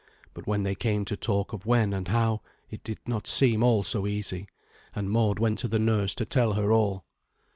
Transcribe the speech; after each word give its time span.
But 0.33 0.47
when 0.47 0.63
they 0.63 0.73
came 0.73 1.05
to 1.05 1.15
talk 1.15 1.53
of 1.53 1.67
when 1.67 1.93
and 1.93 2.07
how, 2.07 2.41
it 2.71 2.83
did 2.83 2.97
not 3.05 3.27
seem 3.27 3.61
all 3.61 3.83
so 3.83 4.07
easy; 4.07 4.47
and 4.95 5.11
Mord 5.11 5.37
went 5.37 5.59
to 5.59 5.67
the 5.67 5.77
nurse 5.77 6.15
to 6.15 6.25
tell 6.25 6.53
her 6.53 6.71
all. 6.71 7.05